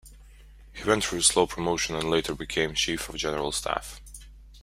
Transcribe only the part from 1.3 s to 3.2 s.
promotion and later became Chief of